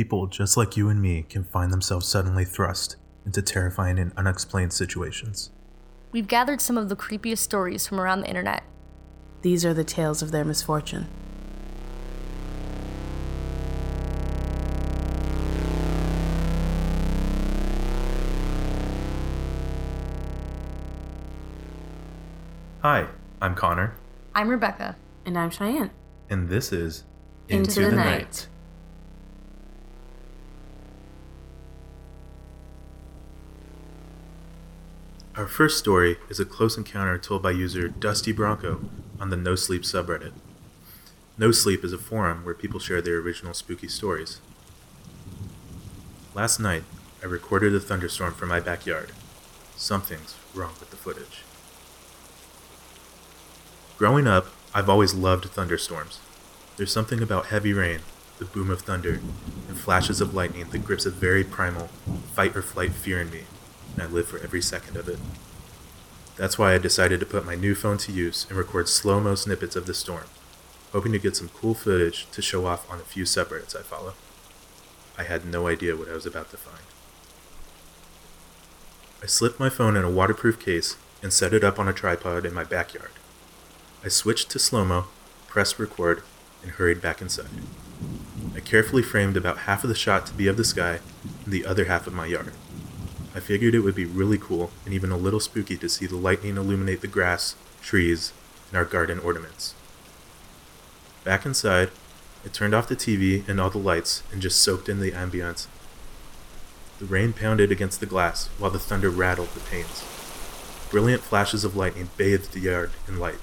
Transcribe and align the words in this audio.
People 0.00 0.28
just 0.28 0.56
like 0.56 0.78
you 0.78 0.88
and 0.88 1.02
me 1.02 1.26
can 1.28 1.44
find 1.44 1.70
themselves 1.70 2.08
suddenly 2.08 2.46
thrust 2.46 2.96
into 3.26 3.42
terrifying 3.42 3.98
and 3.98 4.12
unexplained 4.16 4.72
situations. 4.72 5.50
We've 6.10 6.26
gathered 6.26 6.62
some 6.62 6.78
of 6.78 6.88
the 6.88 6.96
creepiest 6.96 7.40
stories 7.40 7.86
from 7.86 8.00
around 8.00 8.22
the 8.22 8.26
internet. 8.28 8.62
These 9.42 9.62
are 9.66 9.74
the 9.74 9.84
tales 9.84 10.22
of 10.22 10.30
their 10.30 10.42
misfortune. 10.42 11.06
Hi, 22.82 23.06
I'm 23.42 23.54
Connor, 23.54 23.94
I'm 24.34 24.48
Rebecca. 24.48 24.96
And 25.26 25.38
I'm 25.38 25.50
Cheyenne. 25.50 25.90
and 26.30 26.48
this 26.48 26.72
is 26.72 27.04
Into 27.48 27.90
the 27.90 27.96
Night. 27.96 28.48
Our 35.40 35.48
first 35.48 35.78
story 35.78 36.18
is 36.28 36.38
a 36.38 36.44
close 36.44 36.76
encounter 36.76 37.16
told 37.16 37.42
by 37.42 37.52
user 37.52 37.88
Dusty 37.88 38.30
Bronco 38.30 38.82
on 39.18 39.30
the 39.30 39.38
No 39.38 39.54
Sleep 39.54 39.84
subreddit. 39.84 40.34
No 41.38 41.50
Sleep 41.50 41.82
is 41.82 41.94
a 41.94 41.98
forum 41.98 42.44
where 42.44 42.54
people 42.54 42.78
share 42.78 43.00
their 43.00 43.16
original 43.16 43.54
spooky 43.54 43.88
stories. 43.88 44.38
Last 46.34 46.60
night, 46.60 46.82
I 47.22 47.26
recorded 47.26 47.74
a 47.74 47.80
thunderstorm 47.80 48.34
from 48.34 48.50
my 48.50 48.60
backyard. 48.60 49.12
Something's 49.76 50.36
wrong 50.54 50.74
with 50.78 50.90
the 50.90 50.98
footage. 50.98 51.42
Growing 53.96 54.26
up, 54.26 54.48
I've 54.74 54.90
always 54.90 55.14
loved 55.14 55.46
thunderstorms. 55.46 56.20
There's 56.76 56.92
something 56.92 57.22
about 57.22 57.46
heavy 57.46 57.72
rain, 57.72 58.00
the 58.38 58.44
boom 58.44 58.68
of 58.68 58.82
thunder, 58.82 59.22
and 59.68 59.78
flashes 59.78 60.20
of 60.20 60.34
lightning 60.34 60.68
that 60.68 60.84
grips 60.84 61.06
a 61.06 61.10
very 61.10 61.44
primal 61.44 61.86
fight 62.34 62.54
or 62.54 62.60
flight 62.60 62.92
fear 62.92 63.18
in 63.22 63.30
me, 63.30 63.44
and 63.92 64.02
I 64.02 64.06
live 64.06 64.28
for 64.28 64.38
every 64.38 64.62
second 64.62 64.96
of 64.96 65.08
it. 65.08 65.18
That's 66.36 66.58
why 66.58 66.74
I 66.74 66.78
decided 66.78 67.20
to 67.20 67.26
put 67.26 67.44
my 67.44 67.54
new 67.54 67.74
phone 67.74 67.98
to 67.98 68.12
use 68.12 68.46
and 68.48 68.56
record 68.56 68.88
slow 68.88 69.20
mo 69.20 69.34
snippets 69.34 69.76
of 69.76 69.86
the 69.86 69.94
storm, 69.94 70.24
hoping 70.92 71.12
to 71.12 71.18
get 71.18 71.36
some 71.36 71.50
cool 71.50 71.74
footage 71.74 72.30
to 72.30 72.42
show 72.42 72.66
off 72.66 72.90
on 72.90 72.98
a 72.98 73.04
few 73.04 73.24
subreddits 73.24 73.76
I 73.76 73.82
follow. 73.82 74.14
I 75.18 75.24
had 75.24 75.44
no 75.44 75.66
idea 75.66 75.96
what 75.96 76.08
I 76.08 76.14
was 76.14 76.24
about 76.24 76.50
to 76.50 76.56
find. 76.56 76.84
I 79.22 79.26
slipped 79.26 79.60
my 79.60 79.68
phone 79.68 79.96
in 79.96 80.04
a 80.04 80.10
waterproof 80.10 80.58
case 80.58 80.96
and 81.22 81.30
set 81.30 81.52
it 81.52 81.62
up 81.62 81.78
on 81.78 81.88
a 81.88 81.92
tripod 81.92 82.46
in 82.46 82.54
my 82.54 82.64
backyard. 82.64 83.10
I 84.02 84.08
switched 84.08 84.50
to 84.50 84.58
slow 84.58 84.84
mo, 84.86 85.08
pressed 85.46 85.78
record, 85.78 86.22
and 86.62 86.72
hurried 86.72 87.02
back 87.02 87.20
inside. 87.20 87.50
I 88.56 88.60
carefully 88.60 89.02
framed 89.02 89.36
about 89.36 89.58
half 89.58 89.84
of 89.84 89.88
the 89.88 89.94
shot 89.94 90.24
to 90.26 90.32
be 90.32 90.46
of 90.46 90.56
the 90.56 90.64
sky 90.64 91.00
and 91.44 91.52
the 91.52 91.66
other 91.66 91.84
half 91.84 92.06
of 92.06 92.14
my 92.14 92.24
yard. 92.24 92.52
I 93.34 93.40
figured 93.40 93.74
it 93.74 93.80
would 93.80 93.94
be 93.94 94.04
really 94.04 94.38
cool 94.38 94.70
and 94.84 94.92
even 94.92 95.12
a 95.12 95.16
little 95.16 95.38
spooky 95.38 95.76
to 95.76 95.88
see 95.88 96.06
the 96.06 96.16
lightning 96.16 96.56
illuminate 96.56 97.00
the 97.00 97.06
grass, 97.06 97.54
trees, 97.80 98.32
and 98.68 98.76
our 98.76 98.84
garden 98.84 99.20
ornaments. 99.20 99.74
Back 101.22 101.46
inside, 101.46 101.90
I 102.44 102.48
turned 102.48 102.74
off 102.74 102.88
the 102.88 102.96
TV 102.96 103.46
and 103.48 103.60
all 103.60 103.70
the 103.70 103.78
lights 103.78 104.22
and 104.32 104.42
just 104.42 104.60
soaked 104.60 104.88
in 104.88 105.00
the 105.00 105.12
ambience. 105.12 105.66
The 106.98 107.04
rain 107.04 107.32
pounded 107.32 107.70
against 107.70 108.00
the 108.00 108.06
glass 108.06 108.48
while 108.58 108.70
the 108.70 108.78
thunder 108.78 109.10
rattled 109.10 109.50
the 109.50 109.60
panes. 109.60 110.04
Brilliant 110.90 111.22
flashes 111.22 111.64
of 111.64 111.76
lightning 111.76 112.10
bathed 112.16 112.52
the 112.52 112.60
yard 112.60 112.90
in 113.06 113.20
light, 113.20 113.38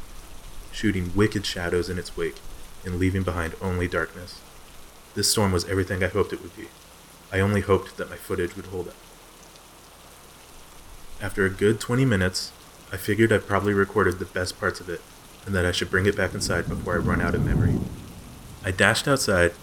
shooting 0.71 1.11
wicked 1.15 1.45
shadows 1.45 1.89
in 1.89 1.97
its 1.97 2.17
wake 2.17 2.35
and 2.83 2.99
leaving 2.99 3.23
behind 3.23 3.55
only 3.61 3.87
darkness. 3.87 4.41
This 5.15 5.31
storm 5.31 5.51
was 5.51 5.65
everything 5.65 6.03
I 6.03 6.07
hoped 6.07 6.33
it 6.33 6.41
would 6.41 6.55
be. 6.57 6.67
I 7.31 7.39
only 7.39 7.61
hoped 7.61 7.97
that 7.97 8.09
my 8.09 8.15
footage 8.15 8.55
would 8.55 8.67
hold 8.67 8.89
up. 8.89 8.95
After 11.19 11.45
a 11.45 11.49
good 11.49 11.79
20 11.79 12.05
minutes, 12.05 12.51
I 12.91 12.97
figured 12.97 13.33
I'd 13.33 13.47
probably 13.47 13.73
recorded 13.73 14.19
the 14.19 14.25
best 14.25 14.59
parts 14.59 14.79
of 14.79 14.87
it 14.87 15.01
and 15.45 15.55
that 15.55 15.65
I 15.65 15.71
should 15.71 15.89
bring 15.89 16.05
it 16.05 16.15
back 16.15 16.33
inside 16.33 16.69
before 16.69 16.93
I 16.93 16.97
run 16.97 17.21
out 17.21 17.33
of 17.33 17.43
memory. 17.43 17.75
I 18.63 18.71
dashed 18.71 19.07
outside, 19.07 19.53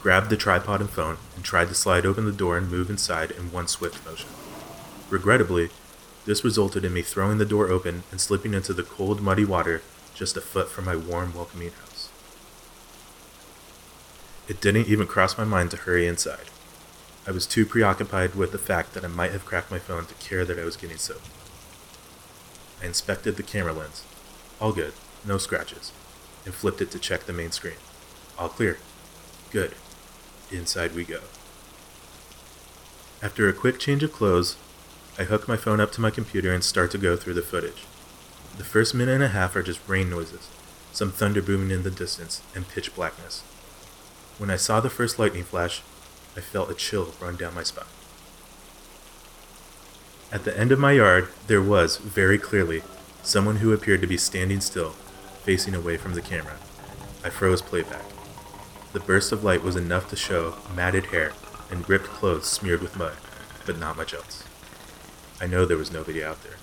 grabbed 0.00 0.30
the 0.30 0.36
tripod 0.36 0.80
and 0.80 0.88
phone, 0.88 1.18
and 1.34 1.44
tried 1.44 1.68
to 1.68 1.74
slide 1.74 2.06
open 2.06 2.24
the 2.24 2.32
door 2.32 2.56
and 2.56 2.70
move 2.70 2.88
inside 2.88 3.30
in 3.32 3.52
one 3.52 3.68
swift 3.68 4.06
motion. 4.06 4.30
Regrettably, 5.10 5.68
this 6.24 6.44
resulted 6.44 6.84
in 6.84 6.94
me 6.94 7.02
throwing 7.02 7.38
the 7.38 7.44
door 7.44 7.68
open 7.68 8.04
and 8.10 8.20
slipping 8.20 8.54
into 8.54 8.72
the 8.72 8.82
cold, 8.82 9.20
muddy 9.20 9.44
water 9.44 9.82
just 10.14 10.36
a 10.36 10.40
foot 10.40 10.68
from 10.68 10.84
my 10.84 10.96
warm, 10.96 11.34
welcoming 11.34 11.72
house. 11.72 12.08
It 14.48 14.60
didn't 14.60 14.88
even 14.88 15.06
cross 15.06 15.36
my 15.36 15.44
mind 15.44 15.72
to 15.72 15.76
hurry 15.78 16.06
inside. 16.06 16.50
I 17.26 17.30
was 17.30 17.46
too 17.46 17.64
preoccupied 17.64 18.34
with 18.34 18.50
the 18.50 18.58
fact 18.58 18.94
that 18.94 19.04
I 19.04 19.08
might 19.08 19.30
have 19.30 19.44
cracked 19.44 19.70
my 19.70 19.78
phone 19.78 20.06
to 20.06 20.14
care 20.14 20.44
that 20.44 20.58
I 20.58 20.64
was 20.64 20.76
getting 20.76 20.96
soaked. 20.96 21.28
I 22.82 22.86
inspected 22.86 23.36
the 23.36 23.44
camera 23.44 23.72
lens. 23.72 24.04
All 24.60 24.72
good, 24.72 24.92
no 25.24 25.38
scratches, 25.38 25.92
and 26.44 26.52
flipped 26.52 26.80
it 26.80 26.90
to 26.90 26.98
check 26.98 27.24
the 27.24 27.32
main 27.32 27.52
screen. 27.52 27.76
All 28.36 28.48
clear. 28.48 28.78
Good. 29.50 29.74
Inside 30.50 30.94
we 30.94 31.04
go. 31.04 31.20
After 33.22 33.48
a 33.48 33.52
quick 33.52 33.78
change 33.78 34.02
of 34.02 34.12
clothes, 34.12 34.56
I 35.16 35.24
hook 35.24 35.46
my 35.46 35.56
phone 35.56 35.78
up 35.78 35.92
to 35.92 36.00
my 36.00 36.10
computer 36.10 36.52
and 36.52 36.64
start 36.64 36.90
to 36.90 36.98
go 36.98 37.16
through 37.16 37.34
the 37.34 37.42
footage. 37.42 37.84
The 38.58 38.64
first 38.64 38.94
minute 38.94 39.14
and 39.14 39.22
a 39.22 39.28
half 39.28 39.54
are 39.54 39.62
just 39.62 39.86
rain 39.88 40.10
noises, 40.10 40.48
some 40.92 41.12
thunder 41.12 41.40
booming 41.40 41.70
in 41.70 41.84
the 41.84 41.90
distance, 41.90 42.42
and 42.54 42.68
pitch 42.68 42.94
blackness. 42.96 43.42
When 44.38 44.50
I 44.50 44.56
saw 44.56 44.80
the 44.80 44.90
first 44.90 45.18
lightning 45.18 45.44
flash, 45.44 45.82
I 46.36 46.40
felt 46.40 46.70
a 46.70 46.74
chill 46.74 47.12
run 47.20 47.36
down 47.36 47.54
my 47.54 47.62
spine. 47.62 47.84
At 50.32 50.44
the 50.44 50.58
end 50.58 50.72
of 50.72 50.78
my 50.78 50.92
yard, 50.92 51.28
there 51.46 51.60
was, 51.60 51.98
very 51.98 52.38
clearly, 52.38 52.82
someone 53.22 53.56
who 53.56 53.72
appeared 53.72 54.00
to 54.00 54.06
be 54.06 54.16
standing 54.16 54.60
still, 54.60 54.90
facing 55.44 55.74
away 55.74 55.98
from 55.98 56.14
the 56.14 56.22
camera. 56.22 56.56
I 57.22 57.28
froze 57.28 57.60
playback. 57.60 58.04
The 58.92 59.00
burst 59.00 59.30
of 59.30 59.44
light 59.44 59.62
was 59.62 59.76
enough 59.76 60.08
to 60.08 60.16
show 60.16 60.56
matted 60.74 61.06
hair 61.06 61.32
and 61.70 61.88
ripped 61.88 62.06
clothes 62.06 62.46
smeared 62.46 62.80
with 62.80 62.96
mud, 62.96 63.16
but 63.66 63.78
not 63.78 63.96
much 63.96 64.14
else. 64.14 64.44
I 65.40 65.46
know 65.46 65.66
there 65.66 65.76
was 65.76 65.92
nobody 65.92 66.24
out 66.24 66.42
there. 66.42 66.56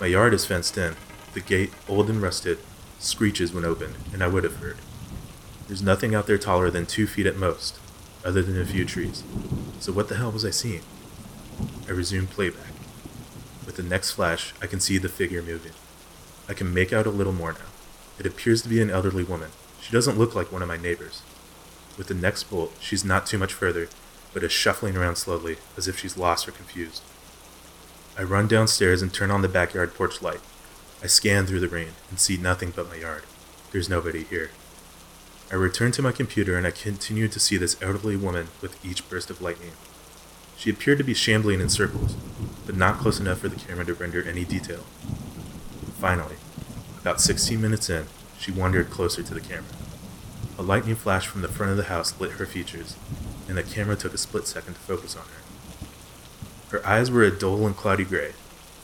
My 0.00 0.06
yard 0.06 0.32
is 0.32 0.46
fenced 0.46 0.78
in. 0.78 0.96
The 1.34 1.40
gate, 1.40 1.72
old 1.88 2.08
and 2.08 2.22
rusted, 2.22 2.58
screeches 2.98 3.52
when 3.52 3.64
opened, 3.64 3.96
and 4.12 4.22
I 4.22 4.28
would 4.28 4.44
have 4.44 4.56
heard. 4.56 4.78
There's 5.66 5.82
nothing 5.82 6.14
out 6.14 6.26
there 6.26 6.38
taller 6.38 6.70
than 6.70 6.86
two 6.86 7.06
feet 7.06 7.26
at 7.26 7.36
most, 7.36 7.78
other 8.24 8.42
than 8.42 8.60
a 8.60 8.64
few 8.64 8.84
trees. 8.84 9.22
So 9.80 9.92
what 9.92 10.08
the 10.08 10.16
hell 10.16 10.32
was 10.32 10.44
I 10.44 10.50
seeing? 10.50 10.82
I 11.88 11.92
resumed 11.92 12.30
playback. 12.30 12.72
With 13.64 13.76
the 13.76 13.82
next 13.82 14.12
flash, 14.12 14.54
I 14.62 14.66
can 14.66 14.80
see 14.80 14.98
the 14.98 15.08
figure 15.08 15.42
moving. 15.42 15.72
I 16.48 16.54
can 16.54 16.72
make 16.72 16.92
out 16.92 17.06
a 17.06 17.10
little 17.10 17.32
more 17.32 17.52
now. 17.52 17.70
It 18.18 18.26
appears 18.26 18.62
to 18.62 18.68
be 18.68 18.80
an 18.80 18.90
elderly 18.90 19.24
woman. 19.24 19.50
She 19.80 19.92
doesn't 19.92 20.18
look 20.18 20.34
like 20.34 20.50
one 20.50 20.62
of 20.62 20.68
my 20.68 20.76
neighbors. 20.76 21.22
With 21.96 22.08
the 22.08 22.14
next 22.14 22.44
bolt, 22.44 22.72
she's 22.80 23.04
not 23.04 23.26
too 23.26 23.38
much 23.38 23.52
further, 23.52 23.88
but 24.32 24.42
is 24.42 24.52
shuffling 24.52 24.96
around 24.96 25.16
slowly, 25.16 25.56
as 25.76 25.88
if 25.88 25.98
she's 25.98 26.16
lost 26.16 26.48
or 26.48 26.52
confused. 26.52 27.02
I 28.18 28.22
run 28.22 28.48
downstairs 28.48 29.02
and 29.02 29.12
turn 29.12 29.30
on 29.30 29.42
the 29.42 29.48
backyard 29.48 29.94
porch 29.94 30.20
light. 30.22 30.40
I 31.02 31.06
scan 31.06 31.46
through 31.46 31.60
the 31.60 31.68
rain 31.68 31.90
and 32.10 32.18
see 32.18 32.36
nothing 32.36 32.72
but 32.74 32.88
my 32.88 32.96
yard. 32.96 33.22
There's 33.70 33.88
nobody 33.88 34.24
here. 34.24 34.50
I 35.50 35.54
returned 35.54 35.94
to 35.94 36.02
my 36.02 36.12
computer 36.12 36.58
and 36.58 36.66
I 36.66 36.70
continued 36.70 37.32
to 37.32 37.40
see 37.40 37.56
this 37.56 37.80
elderly 37.80 38.16
woman 38.16 38.48
with 38.60 38.84
each 38.84 39.08
burst 39.08 39.30
of 39.30 39.40
lightning. 39.40 39.72
She 40.58 40.68
appeared 40.68 40.98
to 40.98 41.04
be 41.04 41.14
shambling 41.14 41.60
in 41.60 41.70
circles, 41.70 42.16
but 42.66 42.76
not 42.76 42.98
close 42.98 43.18
enough 43.18 43.38
for 43.38 43.48
the 43.48 43.56
camera 43.56 43.86
to 43.86 43.94
render 43.94 44.22
any 44.22 44.44
detail. 44.44 44.84
Finally, 45.98 46.36
about 47.00 47.20
16 47.20 47.60
minutes 47.60 47.88
in, 47.88 48.06
she 48.38 48.52
wandered 48.52 48.90
closer 48.90 49.22
to 49.22 49.32
the 49.32 49.40
camera. 49.40 49.72
A 50.58 50.62
lightning 50.62 50.96
flash 50.96 51.26
from 51.26 51.40
the 51.40 51.48
front 51.48 51.70
of 51.70 51.78
the 51.78 51.84
house 51.84 52.20
lit 52.20 52.32
her 52.32 52.46
features, 52.46 52.96
and 53.48 53.56
the 53.56 53.62
camera 53.62 53.96
took 53.96 54.12
a 54.12 54.18
split 54.18 54.46
second 54.46 54.74
to 54.74 54.80
focus 54.80 55.16
on 55.16 55.22
her. 55.22 56.78
Her 56.78 56.86
eyes 56.86 57.10
were 57.10 57.22
a 57.22 57.30
dull 57.30 57.66
and 57.66 57.74
cloudy 57.74 58.04
gray. 58.04 58.32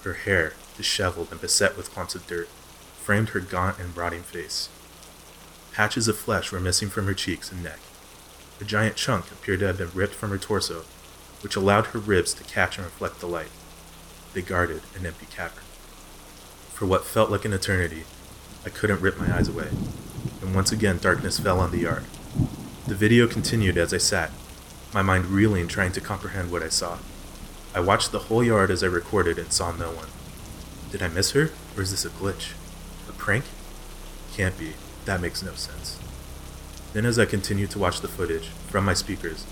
Her 0.02 0.14
hair, 0.14 0.54
disheveled 0.76 1.28
and 1.30 1.40
beset 1.40 1.76
with 1.76 1.92
clumps 1.92 2.14
of 2.14 2.26
dirt, 2.26 2.48
framed 3.02 3.30
her 3.30 3.40
gaunt 3.40 3.78
and 3.78 3.94
rotting 3.94 4.22
face. 4.22 4.70
Patches 5.74 6.06
of 6.06 6.16
flesh 6.16 6.52
were 6.52 6.60
missing 6.60 6.88
from 6.88 7.06
her 7.06 7.14
cheeks 7.14 7.50
and 7.50 7.64
neck. 7.64 7.80
A 8.60 8.64
giant 8.64 8.94
chunk 8.94 9.32
appeared 9.32 9.58
to 9.58 9.66
have 9.66 9.78
been 9.78 9.90
ripped 9.92 10.14
from 10.14 10.30
her 10.30 10.38
torso, 10.38 10.84
which 11.42 11.56
allowed 11.56 11.86
her 11.86 11.98
ribs 11.98 12.32
to 12.34 12.44
catch 12.44 12.78
and 12.78 12.84
reflect 12.84 13.18
the 13.18 13.26
light. 13.26 13.50
They 14.34 14.42
guarded 14.42 14.82
an 14.96 15.04
empty 15.04 15.26
cavern. 15.26 15.64
For 16.72 16.86
what 16.86 17.04
felt 17.04 17.28
like 17.28 17.44
an 17.44 17.52
eternity, 17.52 18.04
I 18.64 18.68
couldn't 18.68 19.00
rip 19.00 19.18
my 19.18 19.36
eyes 19.36 19.48
away, 19.48 19.70
and 20.40 20.54
once 20.54 20.70
again 20.70 20.98
darkness 20.98 21.40
fell 21.40 21.58
on 21.58 21.72
the 21.72 21.78
yard. 21.78 22.04
The 22.86 22.94
video 22.94 23.26
continued 23.26 23.76
as 23.76 23.92
I 23.92 23.98
sat, 23.98 24.30
my 24.92 25.02
mind 25.02 25.26
reeling 25.26 25.66
trying 25.66 25.90
to 25.92 26.00
comprehend 26.00 26.52
what 26.52 26.62
I 26.62 26.68
saw. 26.68 26.98
I 27.74 27.80
watched 27.80 28.12
the 28.12 28.30
whole 28.30 28.44
yard 28.44 28.70
as 28.70 28.84
I 28.84 28.86
recorded 28.86 29.40
and 29.40 29.52
saw 29.52 29.72
no 29.72 29.90
one. 29.90 30.08
Did 30.92 31.02
I 31.02 31.08
miss 31.08 31.32
her, 31.32 31.50
or 31.76 31.82
is 31.82 31.90
this 31.90 32.04
a 32.04 32.10
glitch? 32.10 32.52
A 33.08 33.12
prank? 33.12 33.42
Can't 34.34 34.56
be. 34.56 34.74
That 35.04 35.20
makes 35.20 35.42
no 35.42 35.52
sense. 35.54 35.98
Then, 36.92 37.04
as 37.04 37.18
I 37.18 37.24
continue 37.24 37.66
to 37.66 37.78
watch 37.78 38.00
the 38.00 38.08
footage 38.08 38.48
from 38.68 38.84
my 38.84 38.94
speakers, 38.94 39.46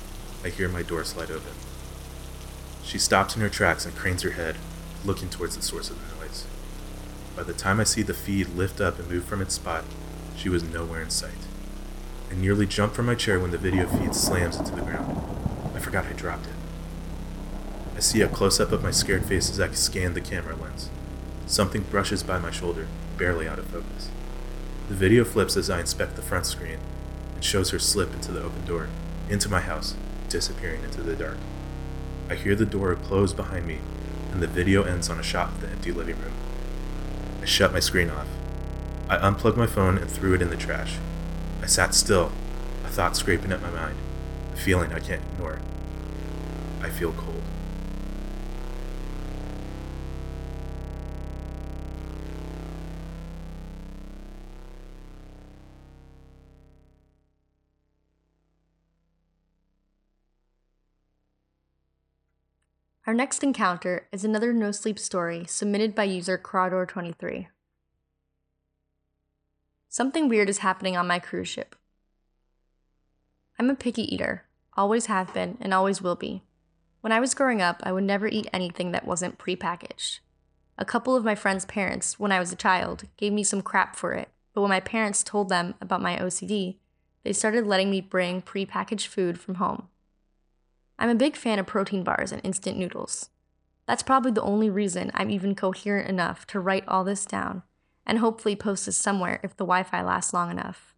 I 0.44 0.48
hear 0.48 0.68
my 0.68 0.82
door 0.82 1.04
slide 1.04 1.30
open. 1.30 1.52
She 2.84 2.98
stops 2.98 3.36
in 3.36 3.42
her 3.42 3.48
tracks 3.48 3.84
and 3.84 3.94
cranes 3.94 4.22
her 4.22 4.30
head, 4.30 4.56
looking 5.04 5.28
towards 5.28 5.56
the 5.56 5.62
source 5.62 5.90
of 5.90 5.96
the 5.98 6.24
noise. 6.24 6.46
By 7.36 7.42
the 7.42 7.52
time 7.52 7.80
I 7.80 7.84
see 7.84 8.02
the 8.02 8.14
feed 8.14 8.50
lift 8.50 8.80
up 8.80 8.98
and 8.98 9.10
move 9.10 9.24
from 9.24 9.42
its 9.42 9.54
spot, 9.54 9.84
she 10.36 10.48
was 10.48 10.62
nowhere 10.62 11.02
in 11.02 11.10
sight. 11.10 11.30
I 12.30 12.34
nearly 12.34 12.66
jump 12.66 12.94
from 12.94 13.06
my 13.06 13.14
chair 13.14 13.38
when 13.38 13.50
the 13.50 13.58
video 13.58 13.86
feed 13.86 14.14
slams 14.14 14.56
into 14.56 14.74
the 14.74 14.82
ground. 14.82 15.20
I 15.74 15.78
forgot 15.80 16.06
I 16.06 16.12
dropped 16.12 16.46
it. 16.46 16.52
I 17.96 18.00
see 18.00 18.22
a 18.22 18.28
close 18.28 18.58
up 18.58 18.72
of 18.72 18.82
my 18.82 18.90
scared 18.90 19.26
face 19.26 19.50
as 19.50 19.60
I 19.60 19.70
scan 19.72 20.14
the 20.14 20.20
camera 20.20 20.56
lens. 20.56 20.88
Something 21.46 21.82
brushes 21.82 22.22
by 22.22 22.38
my 22.38 22.50
shoulder, 22.50 22.86
barely 23.18 23.46
out 23.46 23.58
of 23.58 23.66
focus. 23.66 24.10
The 24.88 24.94
video 24.94 25.24
flips 25.24 25.56
as 25.56 25.70
I 25.70 25.80
inspect 25.80 26.16
the 26.16 26.22
front 26.22 26.46
screen 26.46 26.78
and 27.34 27.44
shows 27.44 27.70
her 27.70 27.78
slip 27.78 28.12
into 28.12 28.32
the 28.32 28.42
open 28.42 28.64
door, 28.66 28.88
into 29.30 29.48
my 29.48 29.60
house, 29.60 29.94
disappearing 30.28 30.82
into 30.82 31.02
the 31.02 31.14
dark. 31.14 31.38
I 32.28 32.34
hear 32.34 32.54
the 32.54 32.66
door 32.66 32.94
close 32.96 33.32
behind 33.32 33.66
me, 33.66 33.78
and 34.32 34.42
the 34.42 34.46
video 34.46 34.82
ends 34.82 35.08
on 35.08 35.20
a 35.20 35.22
shot 35.22 35.48
of 35.48 35.60
the 35.60 35.68
empty 35.68 35.92
living 35.92 36.18
room. 36.18 36.34
I 37.40 37.44
shut 37.44 37.72
my 37.72 37.80
screen 37.80 38.10
off. 38.10 38.26
I 39.08 39.16
unplugged 39.16 39.56
my 39.56 39.66
phone 39.66 39.98
and 39.98 40.10
threw 40.10 40.34
it 40.34 40.42
in 40.42 40.50
the 40.50 40.56
trash. 40.56 40.98
I 41.62 41.66
sat 41.66 41.94
still, 41.94 42.32
a 42.84 42.88
thought 42.88 43.16
scraping 43.16 43.52
at 43.52 43.62
my 43.62 43.70
mind, 43.70 43.96
a 44.52 44.56
feeling 44.56 44.92
I 44.92 45.00
can't 45.00 45.22
ignore. 45.32 45.60
I 46.80 46.90
feel 46.90 47.12
cold. 47.12 47.42
Our 63.12 63.16
next 63.16 63.44
encounter 63.44 64.08
is 64.10 64.24
another 64.24 64.54
no 64.54 64.72
sleep 64.72 64.98
story 64.98 65.44
submitted 65.46 65.94
by 65.94 66.04
user 66.04 66.38
Crawdor23. 66.38 67.48
Something 69.90 70.30
weird 70.30 70.48
is 70.48 70.60
happening 70.60 70.96
on 70.96 71.06
my 71.06 71.18
cruise 71.18 71.48
ship. 71.48 71.76
I'm 73.58 73.68
a 73.68 73.74
picky 73.74 74.02
eater, 74.14 74.46
always 74.78 75.06
have 75.12 75.34
been, 75.34 75.58
and 75.60 75.74
always 75.74 76.00
will 76.00 76.16
be. 76.16 76.42
When 77.02 77.12
I 77.12 77.20
was 77.20 77.34
growing 77.34 77.60
up, 77.60 77.82
I 77.82 77.92
would 77.92 78.04
never 78.04 78.28
eat 78.28 78.48
anything 78.50 78.92
that 78.92 79.06
wasn't 79.06 79.36
prepackaged. 79.36 80.20
A 80.78 80.86
couple 80.86 81.14
of 81.14 81.22
my 81.22 81.34
friends' 81.34 81.66
parents, 81.66 82.18
when 82.18 82.32
I 82.32 82.40
was 82.40 82.50
a 82.50 82.56
child, 82.56 83.04
gave 83.18 83.34
me 83.34 83.44
some 83.44 83.60
crap 83.60 83.94
for 83.94 84.14
it, 84.14 84.30
but 84.54 84.62
when 84.62 84.70
my 84.70 84.80
parents 84.80 85.22
told 85.22 85.50
them 85.50 85.74
about 85.82 86.00
my 86.00 86.16
OCD, 86.16 86.78
they 87.24 87.34
started 87.34 87.66
letting 87.66 87.90
me 87.90 88.00
bring 88.00 88.40
prepackaged 88.40 89.08
food 89.08 89.38
from 89.38 89.56
home. 89.56 89.88
I'm 91.02 91.10
a 91.10 91.16
big 91.16 91.34
fan 91.34 91.58
of 91.58 91.66
protein 91.66 92.04
bars 92.04 92.30
and 92.30 92.40
instant 92.44 92.78
noodles. 92.78 93.28
That's 93.88 94.04
probably 94.04 94.30
the 94.30 94.42
only 94.42 94.70
reason 94.70 95.10
I'm 95.14 95.30
even 95.30 95.56
coherent 95.56 96.08
enough 96.08 96.46
to 96.46 96.60
write 96.60 96.84
all 96.86 97.02
this 97.02 97.26
down 97.26 97.64
and 98.06 98.20
hopefully 98.20 98.54
post 98.54 98.86
this 98.86 98.98
somewhere 98.98 99.40
if 99.42 99.56
the 99.56 99.64
Wi 99.64 99.82
Fi 99.82 100.00
lasts 100.00 100.32
long 100.32 100.48
enough. 100.48 100.94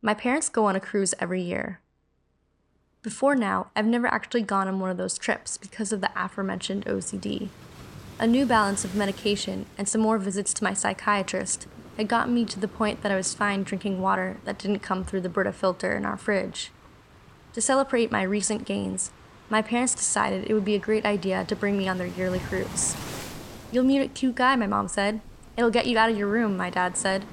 My 0.00 0.14
parents 0.14 0.48
go 0.48 0.66
on 0.66 0.76
a 0.76 0.80
cruise 0.80 1.16
every 1.18 1.42
year. 1.42 1.80
Before 3.02 3.34
now, 3.34 3.72
I've 3.74 3.86
never 3.86 4.06
actually 4.06 4.42
gone 4.42 4.68
on 4.68 4.78
one 4.78 4.90
of 4.90 4.98
those 4.98 5.18
trips 5.18 5.58
because 5.58 5.92
of 5.92 6.00
the 6.00 6.12
aforementioned 6.14 6.84
OCD. 6.84 7.48
A 8.20 8.26
new 8.28 8.46
balance 8.46 8.84
of 8.84 8.94
medication 8.94 9.66
and 9.76 9.88
some 9.88 10.00
more 10.00 10.18
visits 10.18 10.54
to 10.54 10.62
my 10.62 10.74
psychiatrist 10.74 11.66
had 11.96 12.06
gotten 12.06 12.32
me 12.32 12.44
to 12.44 12.60
the 12.60 12.68
point 12.68 13.02
that 13.02 13.10
I 13.10 13.16
was 13.16 13.34
fine 13.34 13.64
drinking 13.64 14.00
water 14.00 14.36
that 14.44 14.58
didn't 14.58 14.78
come 14.78 15.02
through 15.02 15.22
the 15.22 15.28
Brita 15.28 15.52
filter 15.52 15.96
in 15.96 16.04
our 16.04 16.16
fridge. 16.16 16.70
To 17.54 17.60
celebrate 17.60 18.12
my 18.12 18.22
recent 18.22 18.64
gains, 18.64 19.10
my 19.48 19.62
parents 19.62 19.94
decided 19.94 20.44
it 20.44 20.54
would 20.54 20.64
be 20.64 20.74
a 20.74 20.78
great 20.78 21.04
idea 21.04 21.44
to 21.44 21.56
bring 21.56 21.78
me 21.78 21.88
on 21.88 21.98
their 21.98 22.06
yearly 22.06 22.40
cruise. 22.40 22.96
You'll 23.72 23.84
meet 23.84 24.02
a 24.02 24.08
cute 24.08 24.34
guy, 24.34 24.56
my 24.56 24.66
mom 24.66 24.88
said. 24.88 25.20
It'll 25.56 25.70
get 25.70 25.86
you 25.86 25.96
out 25.96 26.10
of 26.10 26.18
your 26.18 26.28
room, 26.28 26.56
my 26.56 26.68
dad 26.70 26.96
said. 26.96 27.24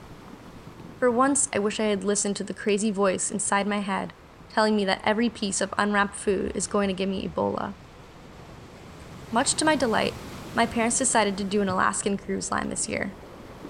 For 1.00 1.12
once, 1.12 1.50
I 1.54 1.60
wish 1.60 1.80
I 1.80 1.86
had 1.86 2.04
listened 2.04 2.36
to 2.38 2.44
the 2.44 2.54
crazy 2.54 2.92
voice 2.92 3.32
inside 3.32 3.68
my 3.68 3.80
head 3.80 4.14
telling 4.54 4.76
me 4.76 4.86
that 4.86 5.02
every 5.04 5.30
piece 5.30 5.62
of 5.62 5.74
unwrapped 5.78 6.16
food 6.16 6.52
is 6.56 6.68
going 6.68 6.88
to 6.88 6.94
give 6.94 7.10
me 7.10 7.28
Ebola. 7.28 7.74
Much 9.32 9.54
to 9.56 9.66
my 9.66 9.76
delight, 9.76 10.14
my 10.56 10.66
parents 10.66 10.98
decided 10.98 11.38
to 11.38 11.44
do 11.44 11.62
an 11.62 11.70
Alaskan 11.70 12.18
cruise 12.18 12.52
line 12.52 12.70
this 12.70 12.90
year. 12.90 13.12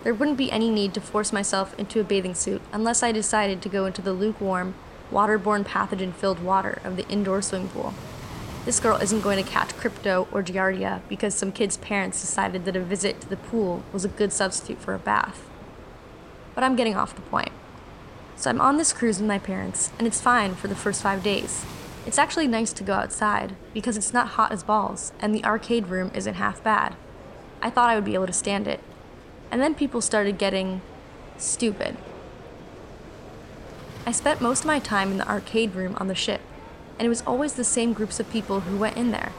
There 0.04 0.14
wouldn't 0.14 0.38
be 0.38 0.52
any 0.52 0.72
need 0.72 0.96
to 0.96 1.02
force 1.02 1.32
myself 1.32 1.78
into 1.78 2.00
a 2.00 2.04
bathing 2.04 2.34
suit 2.34 2.62
unless 2.74 3.04
I 3.04 3.12
decided 3.12 3.62
to 3.62 3.70
go 3.70 3.86
into 3.86 4.02
the 4.02 4.14
lukewarm, 4.14 4.74
waterborne 5.12 5.66
pathogen 5.66 6.14
filled 6.14 6.40
water 6.40 6.82
of 6.84 6.96
the 6.96 7.08
indoor 7.08 7.42
swimming 7.42 7.70
pool. 7.70 7.94
This 8.64 8.80
girl 8.80 8.98
isn't 8.98 9.22
going 9.22 9.44
to 9.44 9.50
catch 9.50 9.76
crypto 9.76 10.28
or 10.32 10.44
giardia 10.44 11.02
because 11.10 11.34
some 11.34 11.52
kid's 11.52 11.78
parents 11.78 12.22
decided 12.22 12.66
that 12.66 12.76
a 12.76 12.80
visit 12.80 13.20
to 13.22 13.30
the 13.30 13.38
pool 13.38 13.84
was 13.92 14.06
a 14.06 14.10
good 14.10 14.32
substitute 14.32 14.80
for 14.80 14.94
a 14.94 15.00
bath. 15.00 15.50
But 16.54 16.64
I'm 16.64 16.76
getting 16.76 16.96
off 16.96 17.16
the 17.16 17.22
point. 17.22 17.52
So 18.36 18.50
I'm 18.50 18.62
on 18.62 18.78
this 18.78 18.94
cruise 18.94 19.20
with 19.20 19.28
my 19.28 19.40
parents, 19.40 19.92
and 19.98 20.08
it's 20.08 20.22
fine 20.22 20.56
for 20.56 20.68
the 20.68 20.76
first 20.76 21.02
five 21.02 21.24
days. 21.24 21.66
It's 22.06 22.18
actually 22.18 22.48
nice 22.48 22.74
to 22.74 22.84
go 22.84 22.94
outside 22.94 23.56
because 23.74 23.98
it's 23.98 24.14
not 24.14 24.30
hot 24.30 24.52
as 24.52 24.64
balls, 24.64 25.12
and 25.20 25.34
the 25.34 25.44
arcade 25.46 25.88
room 25.88 26.12
isn't 26.14 26.36
half 26.36 26.64
bad. 26.64 26.96
I 27.62 27.70
thought 27.70 27.90
I 27.90 27.96
would 27.96 28.06
be 28.06 28.16
able 28.16 28.28
to 28.28 28.34
stand 28.34 28.68
it. 28.68 28.80
And 29.52 29.62
then 29.62 29.76
people 29.76 30.02
started 30.02 30.38
getting 30.38 30.82
stupid. 31.38 31.98
I 34.06 34.12
spent 34.12 34.42
most 34.42 34.62
of 34.62 34.66
my 34.66 34.80
time 34.80 35.12
in 35.12 35.18
the 35.18 35.30
arcade 35.30 35.76
room 35.76 35.96
on 36.00 36.08
the 36.08 36.16
ship, 36.16 36.42
and 36.98 37.06
it 37.06 37.10
was 37.10 37.22
always 37.22 37.54
the 37.54 37.64
same 37.64 37.94
groups 37.94 38.20
of 38.20 38.30
people 38.32 38.62
who 38.62 38.78
went 38.78 38.98
in 38.98 39.12
there 39.12 39.32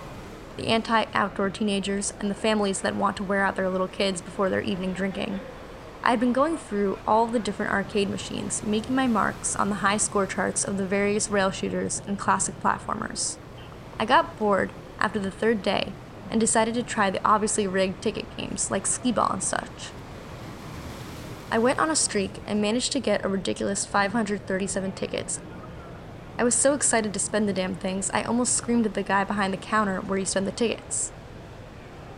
the 0.56 0.68
anti 0.68 1.04
outdoor 1.14 1.50
teenagers 1.50 2.12
and 2.20 2.30
the 2.30 2.34
families 2.34 2.82
that 2.82 2.94
want 2.94 3.16
to 3.16 3.24
wear 3.24 3.44
out 3.44 3.56
their 3.56 3.68
little 3.68 3.88
kids 3.88 4.20
before 4.20 4.50
their 4.50 4.60
evening 4.60 4.92
drinking. 4.92 5.40
I 6.02 6.10
had 6.10 6.20
been 6.20 6.32
going 6.32 6.58
through 6.58 6.98
all 7.06 7.26
the 7.26 7.38
different 7.38 7.72
arcade 7.72 8.10
machines, 8.10 8.62
making 8.64 8.94
my 8.94 9.06
marks 9.06 9.54
on 9.54 9.68
the 9.68 9.76
high 9.76 9.96
score 9.96 10.26
charts 10.26 10.64
of 10.64 10.76
the 10.76 10.86
various 10.86 11.30
rail 11.30 11.50
shooters 11.50 12.02
and 12.06 12.18
classic 12.18 12.60
platformers. 12.60 13.36
I 13.98 14.04
got 14.04 14.38
bored 14.38 14.72
after 14.98 15.18
the 15.18 15.30
third 15.30 15.62
day 15.62 15.92
and 16.30 16.40
decided 16.40 16.74
to 16.74 16.82
try 16.82 17.10
the 17.10 17.24
obviously 17.24 17.66
rigged 17.66 18.02
ticket 18.02 18.26
games 18.36 18.70
like 18.70 18.86
skee 18.86 19.12
ball 19.12 19.30
and 19.32 19.42
such. 19.42 19.90
I 21.52 21.58
went 21.58 21.78
on 21.78 21.90
a 21.90 21.94
streak 21.94 22.32
and 22.48 22.60
managed 22.60 22.90
to 22.92 23.00
get 23.00 23.24
a 23.24 23.28
ridiculous 23.28 23.86
537 23.86 24.92
tickets 24.92 25.38
I 26.38 26.44
was 26.44 26.54
so 26.54 26.72
excited 26.72 27.12
to 27.12 27.18
spend 27.18 27.48
the 27.48 27.52
damn 27.52 27.74
things, 27.74 28.10
I 28.12 28.22
almost 28.22 28.56
screamed 28.56 28.86
at 28.86 28.94
the 28.94 29.02
guy 29.02 29.22
behind 29.22 29.52
the 29.52 29.58
counter 29.58 30.00
where 30.00 30.18
you 30.18 30.24
spend 30.24 30.46
the 30.46 30.52
tickets. 30.52 31.12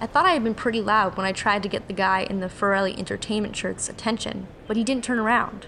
I 0.00 0.06
thought 0.06 0.24
I 0.24 0.32
had 0.32 0.44
been 0.44 0.54
pretty 0.54 0.80
loud 0.80 1.16
when 1.16 1.26
I 1.26 1.32
tried 1.32 1.62
to 1.64 1.68
get 1.68 1.88
the 1.88 1.92
guy 1.92 2.22
in 2.22 2.40
the 2.40 2.48
Forelli 2.48 2.96
Entertainment 2.96 3.56
shirt's 3.56 3.88
attention, 3.88 4.46
but 4.66 4.76
he 4.76 4.84
didn't 4.84 5.04
turn 5.04 5.18
around. 5.18 5.66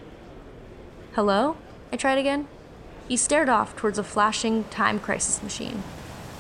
Hello? 1.15 1.57
I 1.93 1.97
tried 1.97 2.19
again. 2.19 2.47
He 3.09 3.17
stared 3.17 3.49
off 3.49 3.77
towards 3.77 3.99
a 3.99 4.05
flashing 4.05 4.65
time 4.65 5.01
crisis 5.01 5.43
machine. 5.43 5.83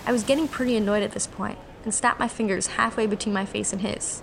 I 0.07 0.13
was 0.13 0.23
getting 0.23 0.49
pretty 0.49 0.77
annoyed 0.77 1.03
at 1.03 1.13
this 1.13 1.27
point 1.27 1.59
and 1.83 1.93
snapped 1.93 2.21
my 2.21 2.29
fingers 2.29 2.69
halfway 2.69 3.07
between 3.07 3.35
my 3.35 3.45
face 3.45 3.73
and 3.73 3.83
his. 3.83 4.23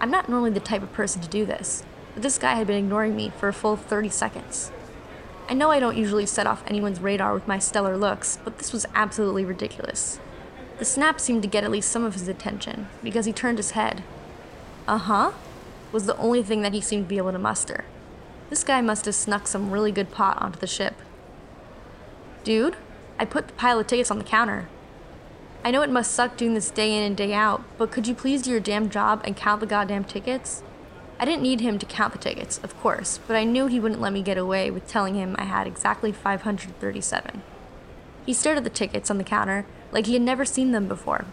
I'm 0.00 0.10
not 0.10 0.28
normally 0.28 0.50
the 0.50 0.60
type 0.60 0.82
of 0.82 0.92
person 0.92 1.22
to 1.22 1.28
do 1.28 1.46
this, 1.46 1.82
but 2.16 2.22
this 2.22 2.38
guy 2.38 2.54
had 2.54 2.66
been 2.66 2.78
ignoring 2.78 3.14
me 3.14 3.28
for 3.28 3.46
a 3.46 3.52
full 3.52 3.76
30 3.76 4.08
seconds. 4.08 4.72
I 5.50 5.54
know 5.54 5.70
I 5.70 5.78
don't 5.78 5.98
usually 5.98 6.24
set 6.24 6.46
off 6.46 6.64
anyone's 6.66 6.98
radar 6.98 7.34
with 7.34 7.46
my 7.46 7.58
stellar 7.58 7.94
looks, 7.94 8.38
but 8.42 8.56
this 8.56 8.72
was 8.72 8.86
absolutely 8.94 9.44
ridiculous. 9.44 10.18
The 10.78 10.86
snap 10.86 11.20
seemed 11.20 11.42
to 11.42 11.48
get 11.48 11.62
at 11.62 11.70
least 11.70 11.90
some 11.90 12.04
of 12.04 12.14
his 12.14 12.26
attention, 12.26 12.88
because 13.02 13.26
he 13.26 13.34
turned 13.34 13.58
his 13.58 13.72
head. 13.72 14.02
Uh 14.88 14.96
huh, 14.96 15.32
was 15.92 16.06
the 16.06 16.16
only 16.16 16.42
thing 16.42 16.62
that 16.62 16.72
he 16.72 16.80
seemed 16.80 17.04
to 17.04 17.08
be 17.10 17.18
able 17.18 17.32
to 17.32 17.38
muster. 17.38 17.84
This 18.48 18.64
guy 18.64 18.80
must 18.80 19.04
have 19.04 19.14
snuck 19.14 19.46
some 19.46 19.70
really 19.70 19.92
good 19.92 20.10
pot 20.10 20.40
onto 20.40 20.58
the 20.58 20.66
ship. 20.66 20.94
Dude, 22.44 22.76
I 23.18 23.26
put 23.26 23.48
the 23.48 23.54
pile 23.54 23.78
of 23.78 23.88
tickets 23.88 24.10
on 24.10 24.16
the 24.16 24.24
counter. 24.24 24.68
I 25.62 25.70
know 25.70 25.82
it 25.82 25.90
must 25.90 26.12
suck 26.12 26.38
doing 26.38 26.54
this 26.54 26.70
day 26.70 26.96
in 26.96 27.02
and 27.02 27.16
day 27.16 27.34
out, 27.34 27.62
but 27.76 27.90
could 27.90 28.06
you 28.06 28.14
please 28.14 28.40
do 28.40 28.52
your 28.52 28.60
damn 28.60 28.88
job 28.88 29.20
and 29.24 29.36
count 29.36 29.60
the 29.60 29.66
goddamn 29.66 30.04
tickets? 30.04 30.62
I 31.18 31.24
didn't 31.24 31.42
need 31.42 31.62
him 31.62 31.78
to 31.78 31.86
count 31.86 32.12
the 32.12 32.18
tickets, 32.18 32.58
of 32.62 32.78
course, 32.80 33.20
but 33.26 33.36
I 33.36 33.44
knew 33.44 33.66
he 33.66 33.80
wouldn't 33.80 34.02
let 34.02 34.12
me 34.12 34.22
get 34.22 34.36
away 34.36 34.70
with 34.70 34.86
telling 34.86 35.14
him 35.14 35.34
I 35.38 35.44
had 35.44 35.66
exactly 35.66 36.12
537. 36.12 37.42
He 38.26 38.34
stared 38.34 38.58
at 38.58 38.64
the 38.64 38.70
tickets 38.70 39.10
on 39.10 39.16
the 39.16 39.24
counter 39.24 39.64
like 39.92 40.06
he 40.06 40.12
had 40.12 40.22
never 40.22 40.44
seen 40.44 40.72
them 40.72 40.88
before. 40.88 41.24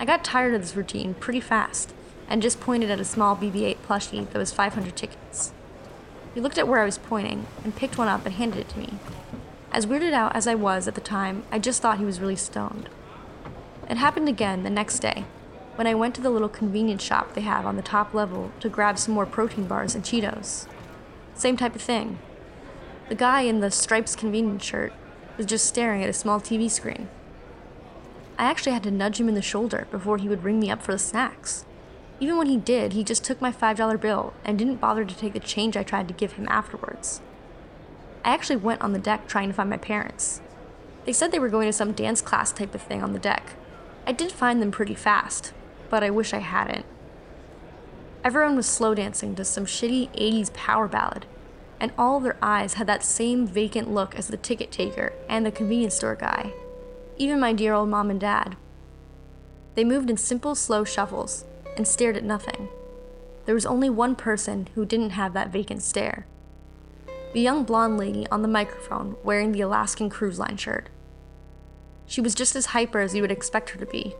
I 0.00 0.06
got 0.06 0.24
tired 0.24 0.54
of 0.54 0.62
this 0.62 0.74
routine 0.74 1.14
pretty 1.14 1.40
fast 1.40 1.92
and 2.28 2.40
just 2.40 2.60
pointed 2.60 2.90
at 2.90 3.00
a 3.00 3.04
small 3.04 3.36
BB 3.36 3.62
8 3.62 3.82
plushie 3.86 4.30
that 4.30 4.38
was 4.38 4.52
500 4.52 4.96
tickets. 4.96 5.52
He 6.32 6.40
looked 6.40 6.56
at 6.56 6.66
where 6.66 6.80
I 6.80 6.86
was 6.86 6.98
pointing 6.98 7.46
and 7.62 7.76
picked 7.76 7.98
one 7.98 8.08
up 8.08 8.24
and 8.24 8.34
handed 8.34 8.60
it 8.60 8.68
to 8.70 8.78
me. 8.78 8.94
As 9.70 9.84
weirded 9.84 10.14
out 10.14 10.34
as 10.34 10.46
I 10.46 10.54
was 10.54 10.88
at 10.88 10.94
the 10.94 11.00
time, 11.00 11.42
I 11.52 11.58
just 11.58 11.82
thought 11.82 11.98
he 11.98 12.04
was 12.04 12.20
really 12.20 12.36
stoned. 12.36 12.88
It 13.90 13.98
happened 13.98 14.28
again 14.28 14.62
the 14.62 14.70
next 14.70 15.00
day 15.00 15.24
when 15.76 15.86
I 15.86 15.94
went 15.94 16.14
to 16.14 16.20
the 16.20 16.30
little 16.30 16.48
convenience 16.48 17.02
shop 17.02 17.34
they 17.34 17.40
have 17.40 17.66
on 17.66 17.76
the 17.76 17.82
top 17.82 18.14
level 18.14 18.52
to 18.60 18.68
grab 18.68 18.98
some 18.98 19.14
more 19.14 19.26
protein 19.26 19.66
bars 19.66 19.94
and 19.94 20.04
Cheetos. 20.04 20.66
Same 21.34 21.56
type 21.56 21.74
of 21.74 21.82
thing. 21.82 22.18
The 23.08 23.14
guy 23.14 23.42
in 23.42 23.60
the 23.60 23.70
stripes 23.70 24.14
convenience 24.14 24.64
shirt 24.64 24.92
was 25.36 25.46
just 25.46 25.66
staring 25.66 26.02
at 26.02 26.08
a 26.08 26.12
small 26.12 26.40
TV 26.40 26.70
screen. 26.70 27.08
I 28.38 28.44
actually 28.44 28.72
had 28.72 28.82
to 28.84 28.90
nudge 28.90 29.20
him 29.20 29.28
in 29.28 29.34
the 29.34 29.42
shoulder 29.42 29.86
before 29.90 30.18
he 30.18 30.28
would 30.28 30.44
ring 30.44 30.60
me 30.60 30.70
up 30.70 30.82
for 30.82 30.92
the 30.92 30.98
snacks. 30.98 31.64
Even 32.20 32.36
when 32.36 32.46
he 32.46 32.56
did, 32.56 32.92
he 32.92 33.02
just 33.02 33.24
took 33.24 33.40
my 33.40 33.50
$5 33.50 34.00
bill 34.00 34.32
and 34.44 34.58
didn't 34.58 34.76
bother 34.76 35.04
to 35.04 35.16
take 35.16 35.32
the 35.32 35.40
change 35.40 35.76
I 35.76 35.82
tried 35.82 36.08
to 36.08 36.14
give 36.14 36.34
him 36.34 36.46
afterwards. 36.48 37.20
I 38.24 38.32
actually 38.32 38.56
went 38.56 38.80
on 38.80 38.92
the 38.92 38.98
deck 38.98 39.26
trying 39.26 39.48
to 39.48 39.54
find 39.54 39.68
my 39.68 39.76
parents. 39.76 40.40
They 41.04 41.12
said 41.12 41.32
they 41.32 41.38
were 41.38 41.48
going 41.48 41.68
to 41.68 41.72
some 41.72 41.92
dance 41.92 42.20
class 42.22 42.52
type 42.52 42.74
of 42.74 42.82
thing 42.82 43.02
on 43.02 43.12
the 43.12 43.18
deck. 43.18 43.54
I 44.06 44.12
did 44.12 44.32
find 44.32 44.60
them 44.60 44.70
pretty 44.70 44.94
fast, 44.94 45.52
but 45.90 46.02
I 46.02 46.10
wish 46.10 46.32
I 46.32 46.38
hadn't. 46.38 46.84
Everyone 48.22 48.56
was 48.56 48.66
slow 48.66 48.94
dancing 48.94 49.34
to 49.34 49.44
some 49.44 49.66
shitty 49.66 50.08
80s 50.10 50.52
power 50.54 50.88
ballad, 50.88 51.26
and 51.78 51.92
all 51.98 52.20
their 52.20 52.36
eyes 52.40 52.74
had 52.74 52.86
that 52.86 53.04
same 53.04 53.46
vacant 53.46 53.92
look 53.92 54.14
as 54.14 54.28
the 54.28 54.36
ticket 54.36 54.70
taker 54.72 55.12
and 55.28 55.44
the 55.44 55.50
convenience 55.50 55.94
store 55.94 56.14
guy, 56.14 56.52
even 57.18 57.40
my 57.40 57.52
dear 57.52 57.74
old 57.74 57.88
mom 57.88 58.10
and 58.10 58.20
dad. 58.20 58.56
They 59.74 59.84
moved 59.84 60.08
in 60.08 60.16
simple, 60.16 60.54
slow 60.54 60.84
shuffles 60.84 61.44
and 61.76 61.86
stared 61.86 62.16
at 62.16 62.24
nothing. 62.24 62.68
There 63.44 63.54
was 63.54 63.66
only 63.66 63.90
one 63.90 64.16
person 64.16 64.68
who 64.74 64.86
didn't 64.86 65.10
have 65.10 65.34
that 65.34 65.50
vacant 65.50 65.82
stare 65.82 66.26
the 67.34 67.40
young 67.40 67.64
blonde 67.64 67.98
lady 67.98 68.28
on 68.28 68.42
the 68.42 68.48
microphone 68.48 69.16
wearing 69.24 69.50
the 69.50 69.60
Alaskan 69.60 70.08
Cruise 70.08 70.38
Line 70.38 70.56
shirt. 70.56 70.88
She 72.06 72.20
was 72.20 72.32
just 72.32 72.54
as 72.54 72.66
hyper 72.66 73.00
as 73.00 73.12
you 73.12 73.22
would 73.22 73.32
expect 73.32 73.70
her 73.70 73.78
to 73.80 73.86
be. 73.86 74.14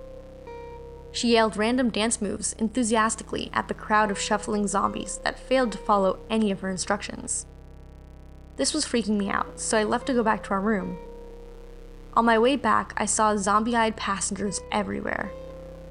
She 1.14 1.34
yelled 1.34 1.56
random 1.56 1.90
dance 1.90 2.20
moves 2.20 2.54
enthusiastically 2.54 3.48
at 3.52 3.68
the 3.68 3.74
crowd 3.74 4.10
of 4.10 4.18
shuffling 4.18 4.66
zombies 4.66 5.20
that 5.22 5.38
failed 5.38 5.70
to 5.72 5.78
follow 5.78 6.18
any 6.28 6.50
of 6.50 6.58
her 6.58 6.68
instructions. 6.68 7.46
This 8.56 8.74
was 8.74 8.84
freaking 8.84 9.16
me 9.16 9.30
out, 9.30 9.60
so 9.60 9.78
I 9.78 9.84
left 9.84 10.08
to 10.08 10.12
go 10.12 10.24
back 10.24 10.42
to 10.44 10.50
our 10.50 10.60
room. 10.60 10.98
On 12.14 12.24
my 12.24 12.36
way 12.36 12.56
back, 12.56 12.94
I 12.96 13.06
saw 13.06 13.36
zombie 13.36 13.76
eyed 13.76 13.96
passengers 13.96 14.60
everywhere. 14.72 15.30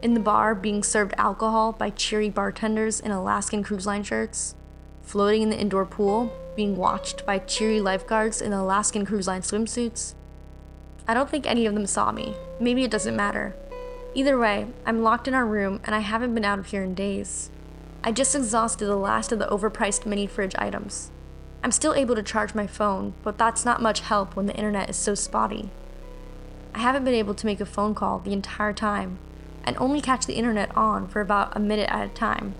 In 0.01 0.13
the 0.13 0.19
bar, 0.19 0.53
being 0.53 0.83
served 0.83 1.13
alcohol 1.17 1.71
by 1.71 1.89
cheery 1.89 2.29
bartenders 2.29 2.99
in 2.99 3.11
Alaskan 3.11 3.63
Cruise 3.63 3.87
Line 3.87 4.03
shirts, 4.03 4.55
floating 5.03 5.43
in 5.43 5.49
the 5.49 5.59
indoor 5.59 5.85
pool, 5.85 6.33
being 6.57 6.75
watched 6.75 7.25
by 7.25 7.39
cheery 7.39 7.79
lifeguards 7.79 8.41
in 8.41 8.51
Alaskan 8.51 9.05
Cruise 9.05 9.27
Line 9.27 9.41
swimsuits. 9.41 10.15
I 11.07 11.13
don't 11.13 11.29
think 11.29 11.47
any 11.47 11.65
of 11.65 11.73
them 11.73 11.87
saw 11.87 12.11
me. 12.11 12.35
Maybe 12.59 12.83
it 12.83 12.91
doesn't 12.91 13.15
matter. 13.15 13.55
Either 14.15 14.37
way, 14.37 14.67
I'm 14.85 15.01
locked 15.01 15.27
in 15.27 15.33
our 15.33 15.45
room 15.45 15.79
and 15.85 15.95
I 15.95 15.99
haven't 15.99 16.35
been 16.35 16.45
out 16.45 16.59
of 16.59 16.67
here 16.67 16.83
in 16.83 16.93
days. 16.93 17.49
I 18.03 18.11
just 18.11 18.35
exhausted 18.35 18.85
the 18.85 18.95
last 18.95 19.31
of 19.31 19.39
the 19.39 19.47
overpriced 19.47 20.05
mini 20.05 20.27
fridge 20.27 20.55
items. 20.57 21.09
I'm 21.63 21.71
still 21.71 21.93
able 21.93 22.15
to 22.15 22.23
charge 22.23 22.53
my 22.53 22.67
phone, 22.67 23.13
but 23.23 23.37
that's 23.37 23.65
not 23.65 23.81
much 23.81 24.01
help 24.01 24.35
when 24.35 24.45
the 24.45 24.55
internet 24.55 24.89
is 24.89 24.97
so 24.97 25.15
spotty. 25.15 25.69
I 26.75 26.79
haven't 26.79 27.05
been 27.05 27.13
able 27.13 27.33
to 27.33 27.45
make 27.45 27.61
a 27.61 27.65
phone 27.65 27.95
call 27.95 28.19
the 28.19 28.33
entire 28.33 28.73
time, 28.73 29.17
and 29.63 29.77
only 29.77 30.01
catch 30.01 30.25
the 30.25 30.35
internet 30.35 30.75
on 30.75 31.07
for 31.07 31.21
about 31.21 31.55
a 31.55 31.59
minute 31.59 31.89
at 31.89 32.05
a 32.05 32.13
time. 32.13 32.53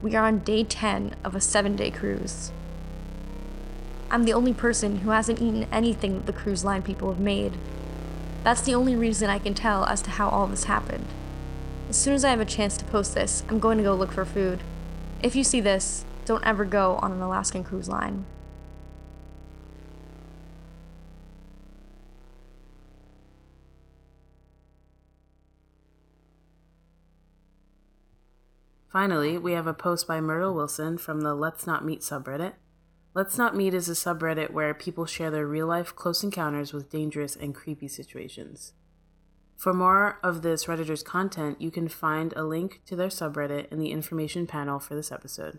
We 0.00 0.14
are 0.16 0.24
on 0.24 0.38
day 0.38 0.64
10 0.64 1.16
of 1.24 1.34
a 1.34 1.40
seven 1.40 1.76
day 1.76 1.90
cruise. 1.90 2.52
I'm 4.10 4.24
the 4.24 4.32
only 4.32 4.54
person 4.54 4.98
who 4.98 5.10
hasn't 5.10 5.42
eaten 5.42 5.66
anything 5.70 6.14
that 6.14 6.26
the 6.26 6.32
cruise 6.32 6.64
line 6.64 6.82
people 6.82 7.10
have 7.10 7.20
made. 7.20 7.52
That's 8.44 8.62
the 8.62 8.74
only 8.74 8.96
reason 8.96 9.28
I 9.28 9.38
can 9.38 9.54
tell 9.54 9.84
as 9.84 10.00
to 10.02 10.10
how 10.10 10.28
all 10.28 10.46
this 10.46 10.64
happened. 10.64 11.06
As 11.88 11.96
soon 11.96 12.14
as 12.14 12.24
I 12.24 12.30
have 12.30 12.40
a 12.40 12.44
chance 12.44 12.76
to 12.78 12.84
post 12.84 13.14
this, 13.14 13.42
I'm 13.48 13.58
going 13.58 13.78
to 13.78 13.84
go 13.84 13.94
look 13.94 14.12
for 14.12 14.24
food. 14.24 14.60
If 15.22 15.34
you 15.34 15.44
see 15.44 15.60
this, 15.60 16.04
don't 16.24 16.44
ever 16.44 16.64
go 16.64 16.96
on 17.02 17.12
an 17.12 17.20
Alaskan 17.20 17.64
cruise 17.64 17.88
line. 17.88 18.24
Finally, 28.88 29.36
we 29.38 29.52
have 29.52 29.66
a 29.66 29.74
post 29.74 30.06
by 30.06 30.20
Myrtle 30.20 30.54
Wilson 30.54 30.96
from 30.96 31.20
the 31.20 31.34
Let's 31.34 31.66
Not 31.66 31.84
Meet 31.84 32.00
subreddit. 32.00 32.54
Let's 33.14 33.38
Not 33.38 33.56
Meet 33.56 33.72
is 33.72 33.88
a 33.88 33.92
subreddit 33.92 34.50
where 34.50 34.74
people 34.74 35.06
share 35.06 35.30
their 35.30 35.46
real 35.46 35.66
life 35.66 35.96
close 35.96 36.22
encounters 36.22 36.72
with 36.72 36.90
dangerous 36.90 37.36
and 37.36 37.54
creepy 37.54 37.88
situations. 37.88 38.74
For 39.56 39.72
more 39.72 40.18
of 40.22 40.42
this 40.42 40.68
Redditor's 40.68 41.02
content, 41.02 41.60
you 41.60 41.70
can 41.70 41.88
find 41.88 42.32
a 42.36 42.44
link 42.44 42.82
to 42.86 42.94
their 42.94 43.08
subreddit 43.08 43.72
in 43.72 43.78
the 43.80 43.90
information 43.90 44.46
panel 44.46 44.78
for 44.78 44.94
this 44.94 45.10
episode. 45.10 45.58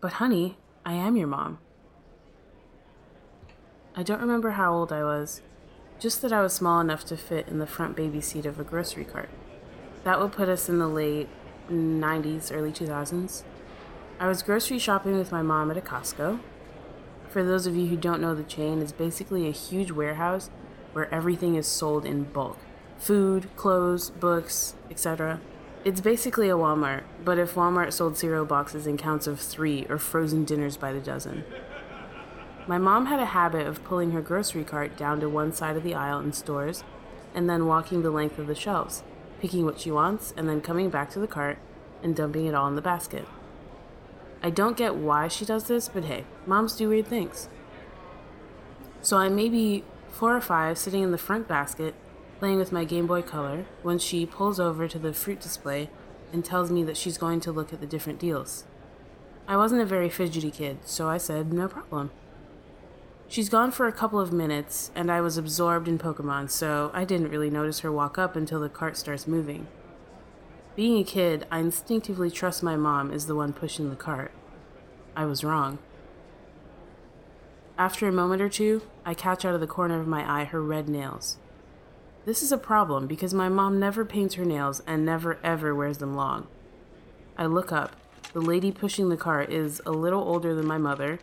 But, 0.00 0.14
honey, 0.14 0.56
I 0.84 0.94
am 0.94 1.16
your 1.16 1.28
mom. 1.28 1.58
I 3.94 4.02
don't 4.02 4.20
remember 4.20 4.52
how 4.52 4.74
old 4.74 4.92
I 4.92 5.04
was, 5.04 5.40
just 6.00 6.20
that 6.22 6.32
I 6.32 6.42
was 6.42 6.52
small 6.52 6.80
enough 6.80 7.04
to 7.04 7.16
fit 7.16 7.46
in 7.48 7.58
the 7.58 7.66
front 7.66 7.96
baby 7.96 8.20
seat 8.20 8.44
of 8.46 8.58
a 8.58 8.64
grocery 8.64 9.04
cart. 9.04 9.28
That 10.02 10.20
would 10.20 10.32
put 10.32 10.48
us 10.48 10.68
in 10.68 10.78
the 10.78 10.88
late 10.88 11.28
90s, 11.70 12.50
early 12.52 12.72
2000s. 12.72 13.44
I 14.20 14.28
was 14.28 14.42
grocery 14.42 14.78
shopping 14.78 15.18
with 15.18 15.32
my 15.32 15.42
mom 15.42 15.70
at 15.70 15.76
a 15.76 15.80
Costco. 15.80 16.40
For 17.28 17.42
those 17.42 17.66
of 17.66 17.76
you 17.76 17.86
who 17.86 17.96
don't 17.96 18.20
know 18.20 18.34
the 18.34 18.44
chain, 18.44 18.80
it's 18.80 18.92
basically 18.92 19.48
a 19.48 19.52
huge 19.52 19.90
warehouse 19.90 20.50
where 20.92 21.12
everything 21.12 21.56
is 21.56 21.66
sold 21.66 22.04
in 22.04 22.24
bulk 22.24 22.58
food, 22.96 23.48
clothes, 23.56 24.10
books, 24.10 24.76
etc. 24.90 25.40
It's 25.84 26.00
basically 26.00 26.48
a 26.48 26.56
Walmart, 26.56 27.02
but 27.24 27.38
if 27.38 27.54
Walmart 27.54 27.92
sold 27.92 28.16
cereal 28.16 28.44
boxes 28.44 28.86
in 28.86 28.96
counts 28.96 29.26
of 29.26 29.40
three 29.40 29.84
or 29.90 29.98
frozen 29.98 30.44
dinners 30.44 30.76
by 30.76 30.92
the 30.92 31.00
dozen. 31.00 31.44
My 32.66 32.78
mom 32.78 33.06
had 33.06 33.20
a 33.20 33.26
habit 33.26 33.66
of 33.66 33.84
pulling 33.84 34.12
her 34.12 34.22
grocery 34.22 34.64
cart 34.64 34.96
down 34.96 35.20
to 35.20 35.28
one 35.28 35.52
side 35.52 35.76
of 35.76 35.82
the 35.82 35.94
aisle 35.94 36.20
in 36.20 36.32
stores 36.32 36.84
and 37.34 37.50
then 37.50 37.66
walking 37.66 38.02
the 38.02 38.10
length 38.10 38.38
of 38.38 38.46
the 38.46 38.54
shelves 38.54 39.02
picking 39.44 39.66
what 39.66 39.78
she 39.78 39.90
wants, 39.90 40.32
and 40.38 40.48
then 40.48 40.58
coming 40.58 40.88
back 40.88 41.10
to 41.10 41.18
the 41.18 41.26
cart 41.26 41.58
and 42.02 42.16
dumping 42.16 42.46
it 42.46 42.54
all 42.54 42.66
in 42.66 42.76
the 42.76 42.80
basket. 42.80 43.26
I 44.44 44.50
don't 44.50 44.76
get 44.76 44.94
why 44.94 45.28
she 45.28 45.46
does 45.46 45.68
this, 45.68 45.88
but 45.88 46.04
hey, 46.04 46.26
moms 46.46 46.76
do 46.76 46.90
weird 46.90 47.06
things. 47.06 47.48
So 49.00 49.16
I 49.16 49.30
may 49.30 49.48
be 49.48 49.84
four 50.10 50.36
or 50.36 50.40
five 50.42 50.76
sitting 50.76 51.02
in 51.02 51.12
the 51.12 51.18
front 51.18 51.48
basket 51.48 51.94
playing 52.38 52.58
with 52.58 52.70
my 52.70 52.84
Game 52.84 53.06
Boy 53.06 53.22
Color 53.22 53.64
when 53.82 53.98
she 53.98 54.26
pulls 54.26 54.60
over 54.60 54.86
to 54.86 54.98
the 54.98 55.14
fruit 55.14 55.40
display 55.40 55.88
and 56.30 56.44
tells 56.44 56.70
me 56.70 56.84
that 56.84 56.98
she's 56.98 57.16
going 57.16 57.40
to 57.40 57.52
look 57.52 57.72
at 57.72 57.80
the 57.80 57.86
different 57.86 58.18
deals. 58.18 58.64
I 59.48 59.56
wasn't 59.56 59.80
a 59.80 59.86
very 59.86 60.10
fidgety 60.10 60.50
kid, 60.50 60.80
so 60.84 61.08
I 61.08 61.16
said, 61.16 61.50
no 61.50 61.66
problem. 61.66 62.10
She's 63.28 63.48
gone 63.48 63.70
for 63.70 63.88
a 63.88 63.92
couple 63.92 64.20
of 64.20 64.30
minutes, 64.30 64.90
and 64.94 65.10
I 65.10 65.22
was 65.22 65.38
absorbed 65.38 65.88
in 65.88 65.98
Pokemon, 65.98 66.50
so 66.50 66.90
I 66.92 67.06
didn't 67.06 67.30
really 67.30 67.48
notice 67.48 67.80
her 67.80 67.90
walk 67.90 68.18
up 68.18 68.36
until 68.36 68.60
the 68.60 68.68
cart 68.68 68.98
starts 68.98 69.26
moving. 69.26 69.68
Being 70.76 70.98
a 70.98 71.04
kid, 71.04 71.46
I 71.52 71.60
instinctively 71.60 72.32
trust 72.32 72.62
my 72.62 72.74
mom 72.74 73.12
is 73.12 73.26
the 73.26 73.36
one 73.36 73.52
pushing 73.52 73.90
the 73.90 73.96
cart. 73.96 74.32
I 75.14 75.24
was 75.24 75.44
wrong. 75.44 75.78
After 77.78 78.08
a 78.08 78.12
moment 78.12 78.42
or 78.42 78.48
two, 78.48 78.82
I 79.04 79.14
catch 79.14 79.44
out 79.44 79.54
of 79.54 79.60
the 79.60 79.68
corner 79.68 80.00
of 80.00 80.08
my 80.08 80.28
eye 80.28 80.44
her 80.44 80.60
red 80.60 80.88
nails. 80.88 81.38
This 82.24 82.42
is 82.42 82.50
a 82.50 82.58
problem 82.58 83.06
because 83.06 83.32
my 83.32 83.48
mom 83.48 83.78
never 83.78 84.04
paints 84.04 84.34
her 84.34 84.44
nails 84.44 84.82
and 84.86 85.04
never 85.04 85.38
ever 85.44 85.74
wears 85.74 85.98
them 85.98 86.16
long. 86.16 86.48
I 87.38 87.46
look 87.46 87.70
up. 87.70 87.94
The 88.32 88.40
lady 88.40 88.72
pushing 88.72 89.10
the 89.10 89.16
cart 89.16 89.50
is 89.50 89.80
a 89.86 89.92
little 89.92 90.22
older 90.22 90.56
than 90.56 90.66
my 90.66 90.78
mother, 90.78 91.20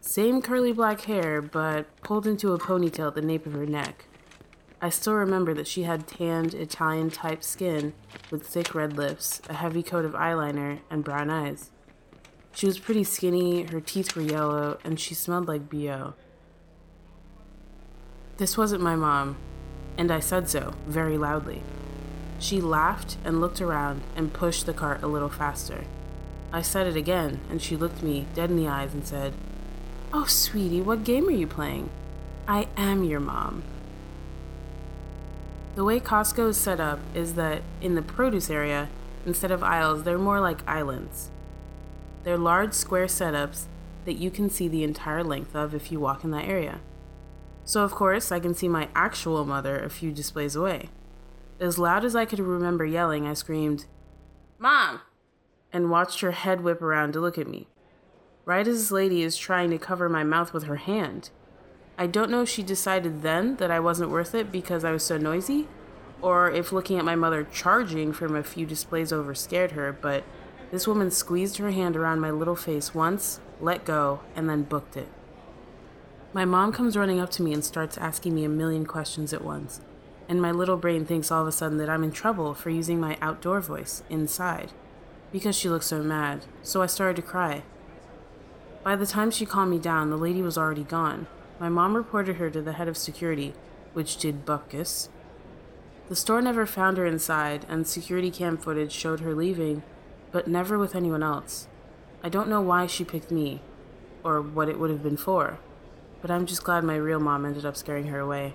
same 0.00 0.42
curly 0.42 0.72
black 0.72 1.02
hair, 1.02 1.40
but 1.40 1.86
pulled 2.02 2.26
into 2.26 2.54
a 2.54 2.58
ponytail 2.58 3.08
at 3.08 3.14
the 3.14 3.22
nape 3.22 3.46
of 3.46 3.52
her 3.52 3.66
neck. 3.66 4.06
I 4.82 4.88
still 4.88 5.14
remember 5.14 5.52
that 5.54 5.66
she 5.66 5.82
had 5.82 6.06
tanned 6.06 6.54
Italian 6.54 7.10
type 7.10 7.44
skin 7.44 7.92
with 8.30 8.46
thick 8.46 8.74
red 8.74 8.96
lips, 8.96 9.42
a 9.48 9.54
heavy 9.54 9.82
coat 9.82 10.06
of 10.06 10.12
eyeliner, 10.12 10.80
and 10.88 11.04
brown 11.04 11.28
eyes. 11.28 11.70
She 12.54 12.66
was 12.66 12.78
pretty 12.78 13.04
skinny, 13.04 13.64
her 13.64 13.80
teeth 13.80 14.16
were 14.16 14.22
yellow, 14.22 14.78
and 14.82 14.98
she 14.98 15.14
smelled 15.14 15.48
like 15.48 15.68
BO. 15.68 16.14
This 18.38 18.56
wasn't 18.56 18.82
my 18.82 18.96
mom, 18.96 19.36
and 19.98 20.10
I 20.10 20.20
said 20.20 20.48
so, 20.48 20.72
very 20.86 21.18
loudly. 21.18 21.62
She 22.38 22.62
laughed 22.62 23.18
and 23.22 23.38
looked 23.38 23.60
around 23.60 24.00
and 24.16 24.32
pushed 24.32 24.64
the 24.64 24.72
cart 24.72 25.02
a 25.02 25.06
little 25.06 25.28
faster. 25.28 25.84
I 26.52 26.62
said 26.62 26.86
it 26.86 26.96
again, 26.96 27.40
and 27.50 27.60
she 27.60 27.76
looked 27.76 28.02
me 28.02 28.26
dead 28.34 28.48
in 28.48 28.56
the 28.56 28.66
eyes 28.66 28.94
and 28.94 29.06
said, 29.06 29.34
Oh, 30.12 30.24
sweetie, 30.24 30.80
what 30.80 31.04
game 31.04 31.28
are 31.28 31.32
you 31.32 31.46
playing? 31.46 31.90
I 32.48 32.66
am 32.78 33.04
your 33.04 33.20
mom. 33.20 33.62
The 35.80 35.84
way 35.84 35.98
Costco 35.98 36.50
is 36.50 36.58
set 36.58 36.78
up 36.78 36.98
is 37.14 37.36
that 37.36 37.62
in 37.80 37.94
the 37.94 38.02
produce 38.02 38.50
area, 38.50 38.90
instead 39.24 39.50
of 39.50 39.62
aisles, 39.62 40.02
they're 40.02 40.18
more 40.18 40.38
like 40.38 40.60
islands. 40.68 41.30
They're 42.22 42.36
large 42.36 42.74
square 42.74 43.06
setups 43.06 43.64
that 44.04 44.18
you 44.18 44.30
can 44.30 44.50
see 44.50 44.68
the 44.68 44.84
entire 44.84 45.24
length 45.24 45.56
of 45.56 45.74
if 45.74 45.90
you 45.90 45.98
walk 45.98 46.22
in 46.22 46.32
that 46.32 46.44
area. 46.44 46.80
So, 47.64 47.82
of 47.82 47.92
course, 47.92 48.30
I 48.30 48.40
can 48.40 48.52
see 48.52 48.68
my 48.68 48.90
actual 48.94 49.46
mother 49.46 49.82
a 49.82 49.88
few 49.88 50.12
displays 50.12 50.54
away. 50.54 50.90
As 51.58 51.78
loud 51.78 52.04
as 52.04 52.14
I 52.14 52.26
could 52.26 52.40
remember 52.40 52.84
yelling, 52.84 53.26
I 53.26 53.32
screamed, 53.32 53.86
Mom! 54.58 55.00
and 55.72 55.90
watched 55.90 56.20
her 56.20 56.32
head 56.32 56.60
whip 56.60 56.82
around 56.82 57.14
to 57.14 57.20
look 57.20 57.38
at 57.38 57.48
me. 57.48 57.68
right 58.44 58.68
as 58.68 58.76
this 58.76 58.90
lady 58.90 59.22
is 59.22 59.34
trying 59.34 59.70
to 59.70 59.78
cover 59.78 60.10
my 60.10 60.24
mouth 60.24 60.52
with 60.52 60.64
her 60.64 60.76
hand. 60.76 61.30
I 62.00 62.06
don't 62.06 62.30
know 62.30 62.40
if 62.40 62.48
she 62.48 62.62
decided 62.62 63.20
then 63.20 63.56
that 63.56 63.70
I 63.70 63.78
wasn't 63.78 64.08
worth 64.10 64.34
it 64.34 64.50
because 64.50 64.86
I 64.86 64.90
was 64.90 65.04
so 65.04 65.18
noisy, 65.18 65.68
or 66.22 66.50
if 66.50 66.72
looking 66.72 66.98
at 66.98 67.04
my 67.04 67.14
mother 67.14 67.46
charging 67.52 68.14
from 68.14 68.34
a 68.34 68.42
few 68.42 68.64
displays 68.64 69.12
over 69.12 69.34
scared 69.34 69.72
her, 69.72 69.92
but 69.92 70.24
this 70.70 70.88
woman 70.88 71.10
squeezed 71.10 71.58
her 71.58 71.72
hand 71.72 71.98
around 71.98 72.20
my 72.20 72.30
little 72.30 72.56
face 72.56 72.94
once, 72.94 73.38
let 73.60 73.84
go, 73.84 74.20
and 74.34 74.48
then 74.48 74.62
booked 74.62 74.96
it. 74.96 75.08
My 76.32 76.46
mom 76.46 76.72
comes 76.72 76.96
running 76.96 77.20
up 77.20 77.28
to 77.32 77.42
me 77.42 77.52
and 77.52 77.62
starts 77.62 77.98
asking 77.98 78.34
me 78.34 78.44
a 78.44 78.48
million 78.48 78.86
questions 78.86 79.34
at 79.34 79.44
once, 79.44 79.82
and 80.26 80.40
my 80.40 80.52
little 80.52 80.78
brain 80.78 81.04
thinks 81.04 81.30
all 81.30 81.42
of 81.42 81.48
a 81.48 81.52
sudden 81.52 81.76
that 81.76 81.90
I'm 81.90 82.02
in 82.02 82.12
trouble 82.12 82.54
for 82.54 82.70
using 82.70 82.98
my 82.98 83.18
outdoor 83.20 83.60
voice 83.60 84.04
inside 84.08 84.72
because 85.32 85.54
she 85.54 85.68
looked 85.68 85.84
so 85.84 86.02
mad, 86.02 86.46
so 86.62 86.80
I 86.80 86.86
started 86.86 87.16
to 87.16 87.28
cry. 87.28 87.62
By 88.82 88.96
the 88.96 89.06
time 89.06 89.30
she 89.30 89.44
calmed 89.44 89.70
me 89.70 89.78
down, 89.78 90.08
the 90.08 90.16
lady 90.16 90.40
was 90.40 90.56
already 90.56 90.84
gone. 90.84 91.26
My 91.60 91.68
mom 91.68 91.94
reported 91.94 92.36
her 92.36 92.48
to 92.48 92.62
the 92.62 92.72
head 92.72 92.88
of 92.88 92.96
security, 92.96 93.52
which 93.92 94.16
did 94.16 94.46
Bupkis. 94.46 95.10
The 96.08 96.16
store 96.16 96.40
never 96.40 96.64
found 96.64 96.96
her 96.96 97.04
inside, 97.04 97.66
and 97.68 97.86
security 97.86 98.30
cam 98.30 98.56
footage 98.56 98.92
showed 98.92 99.20
her 99.20 99.34
leaving, 99.34 99.82
but 100.32 100.48
never 100.48 100.78
with 100.78 100.96
anyone 100.96 101.22
else. 101.22 101.68
I 102.24 102.30
don't 102.30 102.48
know 102.48 102.62
why 102.62 102.86
she 102.86 103.04
picked 103.04 103.30
me, 103.30 103.60
or 104.24 104.40
what 104.40 104.70
it 104.70 104.78
would 104.78 104.88
have 104.88 105.02
been 105.02 105.18
for, 105.18 105.58
but 106.22 106.30
I'm 106.30 106.46
just 106.46 106.64
glad 106.64 106.82
my 106.82 106.96
real 106.96 107.20
mom 107.20 107.44
ended 107.44 107.66
up 107.66 107.76
scaring 107.76 108.06
her 108.06 108.20
away. 108.20 108.54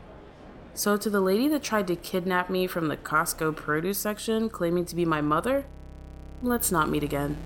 So, 0.73 0.97
to 0.97 1.09
the 1.09 1.21
lady 1.21 1.47
that 1.49 1.61
tried 1.61 1.85
to 1.87 1.95
kidnap 1.95 2.49
me 2.49 2.65
from 2.65 2.87
the 2.87 2.97
Costco 2.97 3.55
produce 3.55 3.99
section, 3.99 4.49
claiming 4.49 4.83
to 4.85 4.95
be 4.95 5.05
my 5.05 5.21
mother, 5.21 5.67
let's 6.41 6.71
not 6.71 6.89
meet 6.89 7.03
again. 7.03 7.37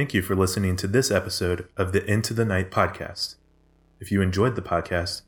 Thank 0.00 0.14
you 0.14 0.22
for 0.22 0.34
listening 0.34 0.76
to 0.76 0.86
this 0.86 1.10
episode 1.10 1.68
of 1.76 1.92
the 1.92 2.02
Into 2.10 2.32
the 2.32 2.46
Night 2.46 2.70
podcast. 2.70 3.34
If 4.00 4.10
you 4.10 4.22
enjoyed 4.22 4.56
the 4.56 4.62
podcast, 4.62 5.20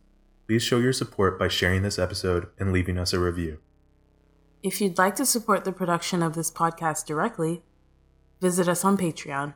please 0.46 0.62
show 0.62 0.78
your 0.78 0.94
support 0.94 1.38
by 1.38 1.48
sharing 1.48 1.82
this 1.82 1.98
episode 1.98 2.46
and 2.58 2.72
leaving 2.72 2.96
us 2.96 3.12
a 3.12 3.18
review. 3.18 3.58
If 4.62 4.80
you'd 4.80 4.96
like 4.96 5.14
to 5.16 5.26
support 5.26 5.66
the 5.66 5.72
production 5.72 6.22
of 6.22 6.34
this 6.34 6.50
podcast 6.50 7.04
directly, 7.04 7.62
visit 8.40 8.66
us 8.66 8.82
on 8.82 8.96
Patreon. 8.96 9.52